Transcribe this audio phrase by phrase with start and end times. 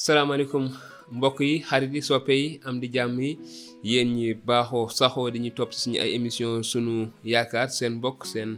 [0.00, 0.64] salaamaaleykum
[1.16, 3.30] mbokk yi xarit yi soppe yi am di jàmm yi
[3.84, 6.92] yéen ñi baaxoo saxoo dañuy ñu topp suñu ay émission sunu
[7.32, 8.50] yaakaar seen mbokk seen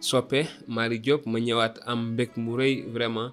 [0.00, 0.38] soppe
[0.76, 3.32] Malick Diop ma ñëwaat am mbég mu rëy vraiment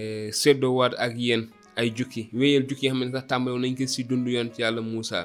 [0.00, 1.42] eh, séddoowaat ak yéen
[1.76, 4.54] ay jukki wéyal jukki yi nga xam ne sax tàmbale nañ gis si dund yont
[4.58, 5.20] yàlla Moussa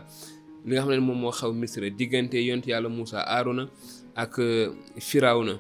[0.66, 3.64] li nga xam ne moom moo xaw Misra diggante yont yàlla Moussa Aaruna
[4.16, 4.70] ak eh,
[5.10, 5.54] Firawna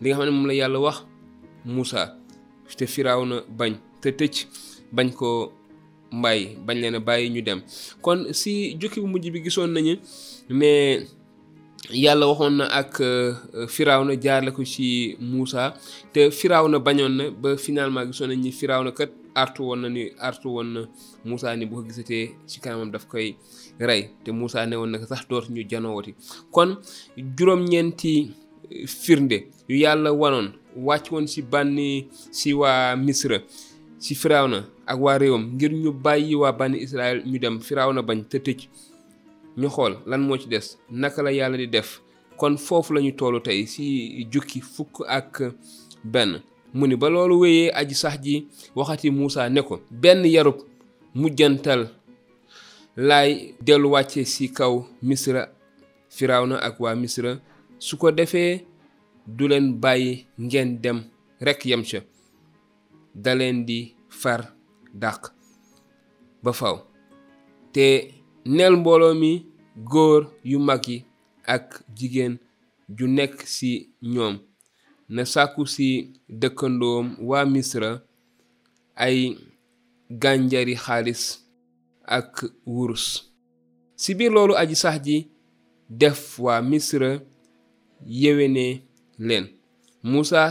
[0.00, 0.98] li nga xam ne moom la yàlla wax
[1.64, 2.02] Moussa
[2.78, 2.84] te
[3.28, 3.72] na bañ
[4.02, 4.34] te tëj
[4.92, 5.52] bañ ko
[6.12, 7.60] mbàyyi bañ leen a bàyyi ñu dem
[8.02, 9.94] kon si jukki bu mujj bi gisoon nañu
[10.48, 11.04] mais
[11.92, 15.74] yàlla waxoon na ak firaaw euh, firawna jaarle ko ci Muusa
[16.12, 16.30] te
[16.68, 18.50] na bañoon na ba finalement gisoon nañ ni
[18.84, 20.80] na kat artu woon na ni artu woon na
[21.24, 23.36] Muusa ni bu ko gisatee ci kanamam daf koy
[23.78, 26.14] rey te Muusa ne woon na sax dootu ñu janoowati
[26.50, 26.78] kon
[27.16, 28.30] juróom-ñeenti
[28.86, 33.38] firnde yu yàlla wanoon wàcc woon si bànni si waa Misra
[33.98, 38.24] si firawna ak wa rewam ngir ñu bayyi wa ban israel ñu dem firawna bañ
[38.30, 38.54] te
[39.60, 42.00] ñu xol lan mo ci dess naka la yalla di def
[42.40, 43.84] kon fofu lañu tolu tay si
[44.32, 45.42] jukki fuk ak
[46.04, 46.40] ben
[46.74, 47.08] muni ba
[47.78, 50.56] aji sax ji waxati neko neko ben yarub
[51.14, 51.90] mujjantal
[52.96, 55.48] lay delu wacce si kaw misra
[56.08, 57.40] firawna ak wa misra
[57.78, 58.10] su ko
[59.26, 61.02] du len bàyyi ngeen dem
[61.40, 62.00] rek yam ca
[63.66, 64.57] di far
[65.02, 65.20] dàq
[66.42, 66.76] ba faw
[67.74, 67.84] te
[68.54, 69.30] neel mbooloo mi
[69.90, 70.20] góor
[70.50, 70.96] yu mag yi
[71.54, 71.66] ak
[71.96, 72.34] jigéen
[72.96, 73.70] ju nekk ci
[74.12, 74.34] ñoom
[75.14, 75.88] na sàkku ci
[76.40, 77.90] dëkkandoom waa misra
[79.04, 79.18] ay
[80.22, 81.22] gànjari xaalis
[82.16, 82.30] ak
[82.74, 83.06] wurus
[84.00, 85.16] ci biir loolu aji sax ji
[86.00, 87.10] def waa misra
[88.20, 88.66] yéwéne
[89.26, 89.44] leen
[90.10, 90.50] musaa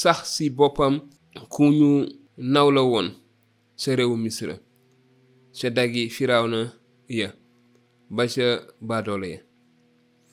[0.00, 0.94] sax ci boppam
[1.52, 1.90] ku ñu
[2.52, 3.08] naw la woon
[3.80, 4.54] sa réewu misra
[5.56, 6.72] ca dagi firawna
[7.08, 7.32] ya
[8.12, 9.38] ba ca baadoole ya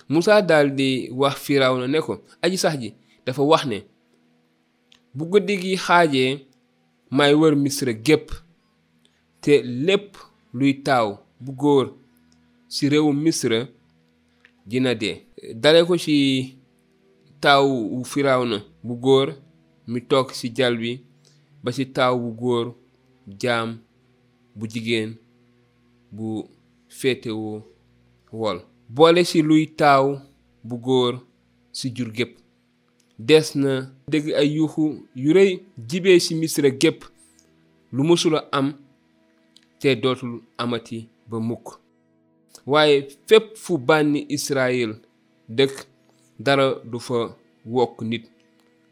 [0.10, 2.90] musa daal di wax firawna ne ko aji sax ji
[3.26, 3.84] dafa wax ne
[5.16, 6.44] bu guddi gi xaajee
[7.12, 8.30] may wër misra gépp
[9.42, 10.14] te lépp
[10.54, 11.08] luy taaw
[11.40, 11.86] bu góor
[12.68, 13.60] si réewu misra
[14.68, 15.16] dina dee
[15.56, 16.16] dale ko ci
[17.42, 19.28] taaw firawna bu góor
[19.88, 20.76] mi toog ci jal
[21.64, 22.76] ba ci taaw bu góor
[23.28, 23.78] jaam
[24.56, 25.14] bu jigéen
[26.12, 26.46] bu
[26.90, 27.62] féetewoo
[28.32, 30.20] wol boole ci luy taaw
[30.64, 31.20] bu góor
[31.72, 32.38] ci jur gépp
[33.20, 37.04] des na dégg ay yuuxu yu rëy jibee ci misra gépp
[37.92, 38.74] lu mësula am
[39.80, 41.68] te dootul amati ba mukk
[42.66, 44.96] waaye fépp fu bànni Israël
[45.50, 45.86] dëkk
[46.40, 48.26] dara du fa wokk nit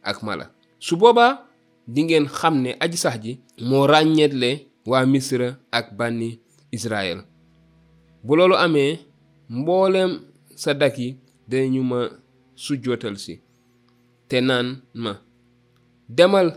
[0.03, 1.45] ak mala su boobaa
[1.93, 3.31] dingeen xam ne aji sax ji
[3.69, 4.49] moo ràññeetle
[4.91, 5.47] waa misra
[5.77, 6.29] ak bànni
[6.75, 7.19] israel
[8.25, 8.91] bu loolu amee
[9.55, 10.11] mboolem
[10.61, 11.09] sa dak yi
[11.51, 11.99] dañu ma
[12.63, 13.33] sujjootal si
[14.29, 14.67] te naan
[15.03, 15.11] ma
[16.17, 16.47] demal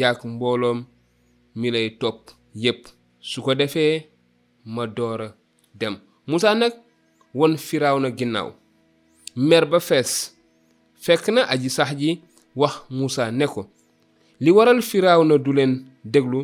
[0.00, 0.78] yaak mbooloom
[1.58, 2.20] mi lay topp
[2.62, 2.82] yépp
[3.28, 3.94] su ko defee
[4.74, 5.28] ma doora
[5.80, 5.94] dem
[6.28, 6.72] Musaa nag
[7.38, 8.48] won firaaw na ginnaaw
[9.48, 10.12] mer ba fees
[11.04, 12.10] fekk na aji sax ji
[12.60, 13.62] wax Musaa ne ko
[14.40, 14.80] li waral
[15.26, 15.72] na du leen
[16.12, 16.40] déglu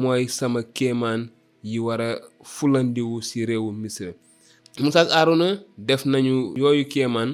[0.00, 1.20] mooy sama kéemaan
[1.70, 2.20] yi war a
[2.54, 4.10] fulandiwu ci réewu Misra
[4.82, 5.28] Musaa ak
[5.88, 7.30] def nañu yooyu kéemaan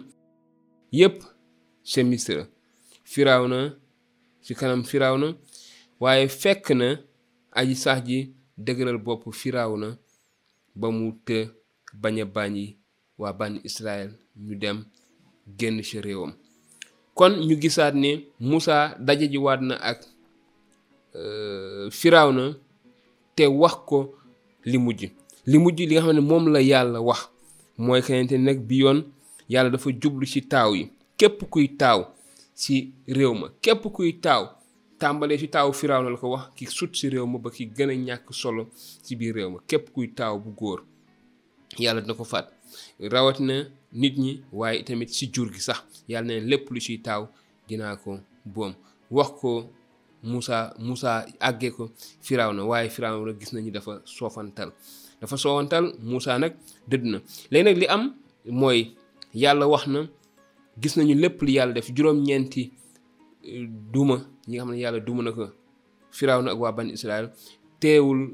[0.99, 1.19] yépp
[1.91, 2.45] ca Misra
[3.51, 3.59] na
[4.45, 4.83] ci kanam
[5.23, 5.29] na
[6.03, 6.89] waaye fekk na
[7.59, 8.19] aji sax ji
[8.65, 9.23] dëgëral bopp
[9.81, 9.89] na
[10.81, 11.39] ba mu të
[12.03, 12.49] bañ a
[13.21, 14.11] waa bànni Israël
[14.45, 14.79] ñu dem
[15.59, 16.33] génn ca réewam
[17.23, 18.11] kon ñu gisaat ne
[18.49, 19.99] Moussa daje ji waat na ak
[21.15, 22.45] euh, na
[23.37, 23.99] te wax ko
[24.71, 25.03] li mujj
[25.51, 27.21] li mujj li nga xam ne moom la yàlla wax
[27.85, 28.99] mooy xamante ne nag bi yoon
[29.53, 30.85] yàlla dafa jublu ci taaw yi
[31.19, 32.01] képp kuy taaw
[32.61, 32.75] ci
[33.17, 34.43] réew ma képp kuy taaw
[35.01, 37.91] tàmbalee ci taaw Firawna la ko wax ki sut ci réew ma ba ki gën
[37.91, 38.63] a ñàkk solo
[39.05, 40.81] ci biir réew ma képp kuy taaw bu góor
[41.79, 42.47] yàlla dina ko faat
[43.15, 43.57] rawatina
[43.93, 45.79] nit ñi waaye tamit si jur gi sax
[46.11, 47.23] yàlla na lépp lu ciy taaw
[47.69, 48.13] dinaa ko
[48.55, 48.73] boom
[49.11, 49.51] wax ko
[50.23, 51.91] musaa Moussa àggee ko
[52.27, 54.71] Firawna waaye Firawna gis nañu dafa soofantal
[55.21, 56.53] dafa soofantal Moussa nag
[56.91, 57.19] dëdd na
[57.51, 58.03] léegi nag li am
[58.61, 58.81] mooy
[59.43, 60.01] yàlla wax na
[60.83, 62.71] gis nañu lépp li yàlla def juróom-ñeenti
[63.51, 64.17] euh, duma
[64.49, 65.45] ñi nga xam ne yàlla duma na ko
[66.11, 67.31] Firawna ak waa ban Israël
[67.81, 68.33] teewul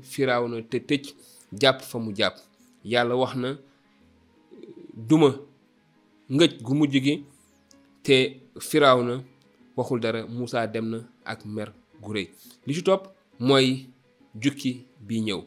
[0.51, 1.15] na te tëj
[1.61, 2.37] jàpp fa mu jàpp
[2.85, 3.59] yàlla wax na.
[5.07, 5.31] duma
[6.35, 7.15] ngëj gu mujj gi
[8.05, 8.15] te
[8.69, 9.15] firaaw na
[9.77, 10.99] waxul dara Moussa dem na
[11.33, 11.69] ak mer
[12.03, 12.27] gu rëy
[12.67, 13.03] li ci topp
[13.47, 13.67] mooy
[14.43, 14.71] jukki
[15.07, 15.41] bi ñëw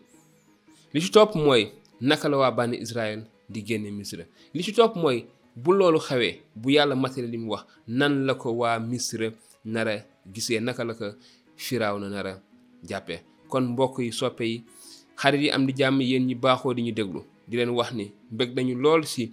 [0.93, 1.63] li ci topp mooy
[2.09, 3.19] naka la waa bànni Israël
[3.51, 4.23] di génne Misra
[4.55, 5.17] li ci topp mooy
[5.63, 7.63] bu loolu xewee bu yàlla matale li mu wax
[7.99, 9.27] nan la ko waa Misra
[9.73, 9.93] nara
[10.33, 11.05] gisee naka la ko
[11.63, 12.33] firaaw na nara
[12.89, 13.15] jàppe
[13.51, 14.57] kon mbokk yi soppee yi
[15.19, 18.05] xarit yi am di jàmm yéen ñi baaxoo di ñu déglu di leen wax ni
[18.37, 19.23] bëgg nañu lool si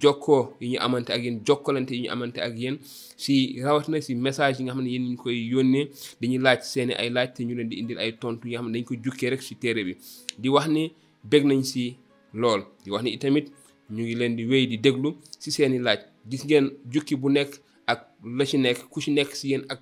[0.00, 2.76] jokkoo yi ñu amante ak yéen jokkalante yi ñu amante ak yéen
[3.22, 5.86] si rawat na si message yi nga xam ne yéen ñu koy yónnee
[6.20, 8.72] dañuy laaj seeni ay laaj te ñu leen di indil ay tontu yi xam ne
[8.74, 9.94] dañ ko jukkee rek si téere bi
[10.42, 10.84] di wax ni
[11.30, 11.96] bég nañ si
[12.32, 13.46] lool di wax ni itamit
[13.94, 15.10] ñu ngi leen di wéy di déglu
[15.42, 16.00] si seeni laaj
[16.30, 17.52] gis ngeen jukki bu nekk
[17.92, 18.00] ak
[18.36, 19.80] la ci nekk ku ci nekk si yéen ak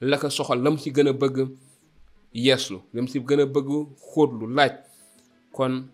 [0.00, 1.48] la ko soxal mu ci gën a bëgg
[2.34, 3.68] yeeslu lam si gën a bëgg
[4.10, 4.72] xóotlu laaj
[5.52, 5.88] kon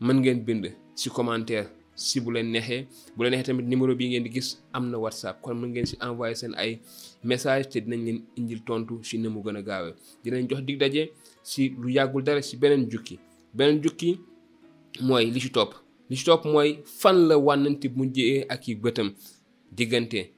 [0.00, 2.86] mën ngeen bind si commentaire si bu leen neexee
[3.16, 5.86] bu leen neexee tamit numéro bii ngeen di gis am na whatsapp kon mën ngeen
[5.86, 6.78] si envoyé seen ay
[7.24, 10.78] message te dinañ leen indil tontu si ne mu gën a gaawee dinañ jox dig
[10.78, 11.10] daje
[11.42, 13.18] si lu yàggul dara si beneen jukki
[13.54, 14.18] beneen jukki
[15.00, 15.74] mooy li ci topp
[16.10, 19.12] li ci topp mooy fan la wànnante mujjee ak yi bëtam
[19.72, 20.30] diggante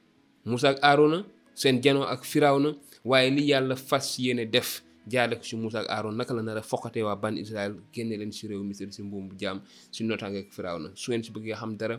[0.45, 1.23] Moussa ak na
[1.53, 2.23] seen janoo ak
[2.59, 2.73] na
[3.05, 6.61] waaye li yàlla fas yéene def jaaree ko ci Moussa ak naka la nar a
[6.61, 9.61] fokkatee waa ban Israël génne leen ci réew Misir ci mbuum bu jaam
[9.91, 11.95] ci nootaange ak Firawna su ngeen si bëggee xam dara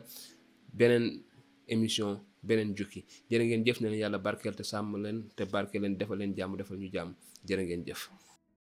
[0.73, 1.23] beneen
[1.69, 3.01] émission beneen jukki
[3.31, 6.35] jërë ngeen jëf ne leen yàlla barkeel te sàmm leen te barkeel leen defal leen
[6.37, 7.11] jàmm defal ñu jàmm
[7.49, 8.32] jërë ngeen jëf